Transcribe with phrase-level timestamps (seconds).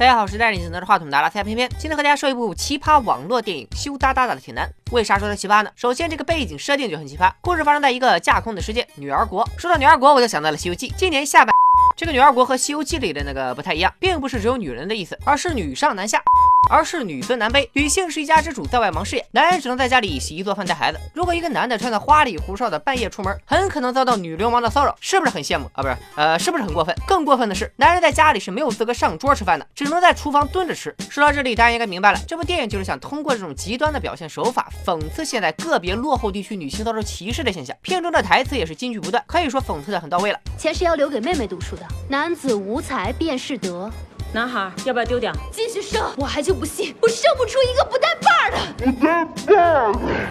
[0.00, 4.66] 大家好，我是带领拿着话筒的拉斯加偏偏，今天和大家说一部奇葩网络电影《羞答答的铁男》。
[4.94, 5.70] 为啥说它奇葩呢？
[5.76, 9.46] 首先这个背景设定就很奇葩，故事发生在一个架空的世界——女儿国。
[9.58, 10.88] 说到女儿国，我就想到了《西游记》。
[10.96, 11.54] 今年下半，
[11.98, 16.22] 这个女儿国和《西游记》里的那个不太一样，并不是只有女人的意思，而是女上男下。
[16.70, 21.00] 而是女尊男卑，女性是一家之主，在外忙事业，男人只能在家里洗衣做饭带孩子。
[21.12, 25.82] 如果一个男的穿的花里胡哨的半夜出门，很可能遭到女流氓的骚扰，是不是很羡慕啊？
[25.82, 26.94] 不是，呃，是不是很过分？
[27.08, 30.94] 更过分的是，男人在家里是没有资格上桌吃饭的，只能在厨房蹲着吃。
[31.10, 37.76] 说到这里，大家应该明白了，这部电影就是想通过这种极端的表现手法，讽刺现在个别落后地区女性遭受歧视的现象。
[37.82, 40.38] 片中的台词也是金句不断，可以说讽刺的很到位了。
[40.56, 43.90] 钱是要留给妹妹读书的，男子无才便是德。
[44.32, 45.32] 男孩要不要丢掉？
[45.50, 48.09] 继续生，我还就不信我生不出一个不带。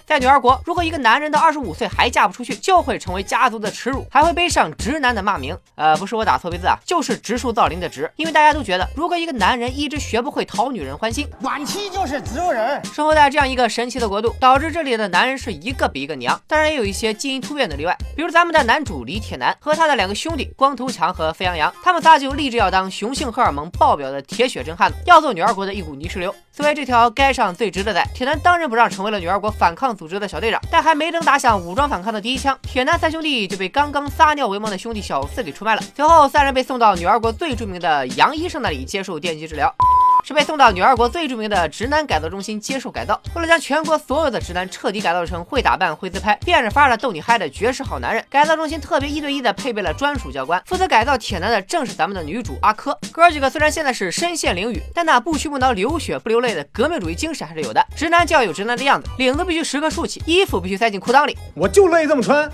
[0.05, 5.55] 在女儿国，如果一个男人到二十五岁还嫁不出去，就会成为家族的耻辱，还会背上直男的骂名。
[5.75, 8.11] 呃，不是我打错别字啊，就是植树造林的植。
[8.15, 12.83] 因为大家都觉得，如果一个男人一直学不会讨女人欢心， 晚期就是植物人。
[12.85, 16.39] 生活在这样一个神奇的国度，导致这里的男人是一个比一个娘。
[16.47, 24.75] 当然，也有一些基因突变的例外，比如咱们的男主李铁男和他的两个兄弟光头强和沸羊羊，他们仨就立志要当雄性荷尔蒙爆表的铁血真。
[24.75, 26.33] 汉子要做女儿国的一股泥石流。
[26.59, 30.59] 作为这条街上最直的仔，铁男当仁不让成为了女儿国反抗组织的小队长。
[30.69, 35.81] 但还没等打响武装反抗的第一枪，铁男三兄弟就被刚刚撒尿为盟的兄弟小四给出卖了。
[35.95, 39.73] 随后，三人被送到女儿国最著名的杨医生那里接受电击治疗。
[40.23, 43.19] 是被送到女儿国最著名的直男改造中心接受改造。
[43.33, 50.61] 为了将全国所有的直男彻底改造成会打扮、会自拍、变着法的逗你嗨的绝世好男人，改造中心特别一对一的配备了专属教官。
[50.65, 52.97] 负责改造铁男的正是咱们的女主阿珂。
[53.11, 57.85] 哥几个虽然现在是身陷囹圄，但那不屈不挠、流血不流泪的革命主义精神还是有的。
[57.95, 61.37] 直男就要有直男的样子，领子必须时刻竖起，衣服必须塞进裤裆里。
[61.55, 62.49] 我就乐意这么穿，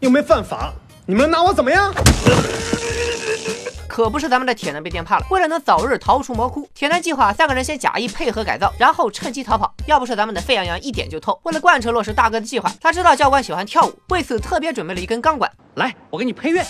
[0.00, 0.72] 又没犯法，
[1.04, 1.92] 你们拿我怎么样？
[3.96, 5.26] 可不是咱们的铁男被电怕了。
[5.30, 9.74] 为了能早日逃出魔窟，铁男计划三个人先假意配合改造，然后趁机逃跑。
[9.86, 15.50] 要不是咱们的沸羊羊一点就透，为了贯彻落实大哥的计划，他知道教官喜欢跳舞，为此特别准备了一根钢管。
[15.76, 16.62] 来，我给你配乐。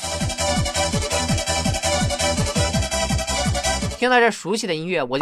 [3.99, 5.19] 听到这熟悉的音乐，我。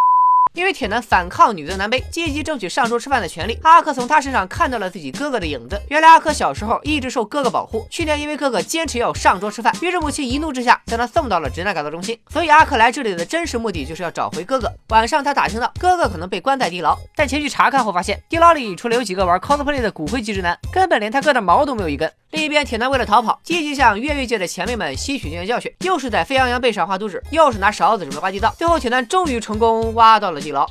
[0.55, 5.83] 因为铁男反抗女尊男卑，积极争取上桌吃饭的权利，阿克从他身上看到了自己哥哥的影子。
[5.89, 12.17] 原来阿克小时候一直受哥哥保护，去年因为哥哥坚持要上桌吃饭，于是母亲一怒之下将他送到了直男改造中心。
[12.31, 14.73] 所以阿克来这里的真实目的就是要找回哥哥。
[14.91, 22.09] 晚上他打听到哥哥可能被关在地牢，但前去查看后发现，地牢里除了有几个玩 cosplay 的骨灰级直男，根本连他哥的毛都没有一根。
[22.31, 30.69] 另一边，铁男为了逃跑，积极向越狱界的前辈们吸取经验教训，又是在沸羊羊背上画图纸，又是拿勺子准备挖地道，最后铁男终于成功挖到了地牢。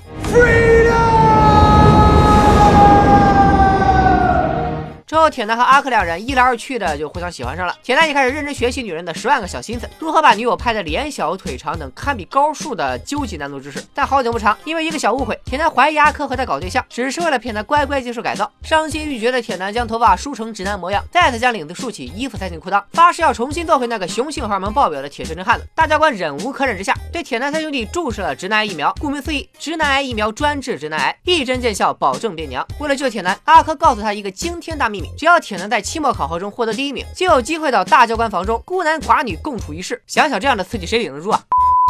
[5.13, 7.78] 之后，铁男和阿珂两人一来二去的就互相喜欢上了。
[7.84, 13.79] 铁男也开始认真学习女人的十万个小心思，如何把女友拍的脸小腿长等堪比高数的究极难度知识。
[13.94, 18.51] 但好景不长，因为一个小误会，铁男怀疑阿珂和他搞对象，只是为了骗他乖乖接受改造。
[18.63, 25.68] 伤心欲绝的铁男将头发梳成直男模样，再次将领子竖起，衣服塞进裤裆，发誓要重新做回那个雄性荷尔蒙爆表的铁血真汉子。
[25.75, 28.91] 大教官忍无可忍之下，对铁男三兄弟注射了直男癌疫苗。
[29.00, 32.68] 顾名思义，直男癌疫苗专治直男癌，一针见效，保证变娘。
[32.80, 35.03] 为了救铁男，阿珂告诉他一个惊天大秘密。
[35.18, 40.02] 只要铁男在期末考核中获得第一名，就有机会到大教官房中孤男寡女共处一室。
[40.08, 41.44] 想想这样的刺激，谁顶得住啊？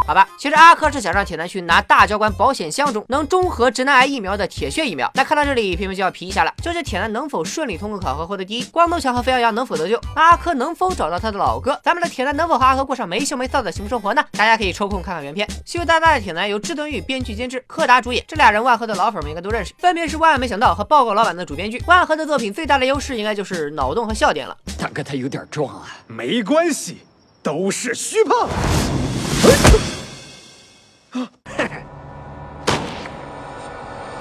[0.05, 5.09] 好吧，其实阿珂是想让铁男去拿大教官保险箱中能中和直男癌疫苗的铁血疫苗。
[5.15, 8.63] 那看到这里，偏偏就要皮一下了，究竟铁男能否顺利通过考核获得第一？
[8.65, 9.99] 光头强和沸羊羊能否得救？
[10.15, 11.79] 阿珂能否找到他的老哥？
[11.83, 14.23] 咱们的铁男能否和阿珂过上没羞没臊的幸福生活呢？
[14.33, 15.47] 大家可以抽空看看原片。
[15.65, 18.23] 羞答答的铁男由志敦玉编剧监制，柯达主演。
[18.27, 21.81] 这俩人万和的老粉们应该都认识，分别是万万没想到和报告老板的主编剧。
[21.87, 24.57] 万和的作品最大的优势应该就是脑洞和笑点了。
[24.77, 26.99] 大哥他有点壮啊，没关系，
[27.41, 28.49] 都是虚胖。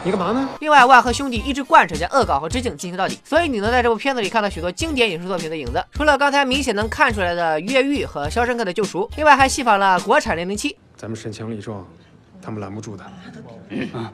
[0.05, 0.49] 你干嘛呢？
[0.59, 5.81] 另外，万和兄弟一直贯彻将恶搞和致敬进行到底，所以你能在这部片子里看到许多经典影视作品的影子。
[5.93, 10.77] 除了刚才明显能看出来的越狱和肖申克的救赎，另外还戏仿了国产零零七。
[10.97, 11.87] 咱们身强力壮，
[12.43, 13.05] 他们拦不住的。
[13.93, 14.13] 啊！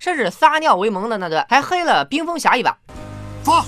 [0.00, 2.76] 甚至撒尿为盟的那段，还黑了冰封侠一把。
[3.44, 3.64] 发。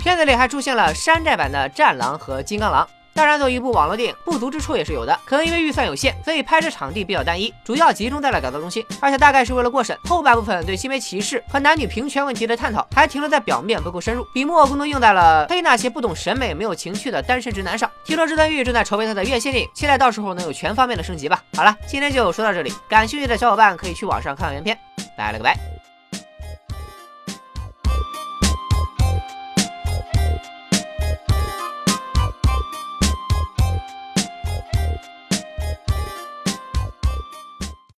[0.00, 2.88] 片子里还出现了山寨版的战狼和金刚狼。
[3.12, 5.18] 当然，作为一部网络电影，不足之处也是有的。
[5.26, 8.82] 可能因为预算有限，所以拍摄场地比较单一，主要集中在了改造中心。
[8.98, 14.24] 而且大概是为了过审，后半部分对性别歧视和男女平权问题的探讨还停留在表面，不够深入。
[14.32, 17.90] 笔墨更多用在了黑那些不懂审美、没有情趣的单身直男上。
[18.04, 21.42] 听说志丹玉正在筹备他的院线电影，期待到时候能有全方面的升级吧。
[21.56, 24.78] 好了，今天就说到这里，感兴趣的小伙伴可以去网上看看原片。
[25.18, 25.79] 拜了个拜。